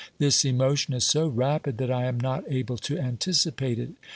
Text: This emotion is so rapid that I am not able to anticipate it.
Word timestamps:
This 0.17 0.43
emotion 0.43 0.95
is 0.95 1.03
so 1.05 1.27
rapid 1.27 1.77
that 1.77 1.91
I 1.91 2.05
am 2.07 2.19
not 2.19 2.43
able 2.47 2.77
to 2.77 2.97
anticipate 2.97 3.77
it. 3.77 3.91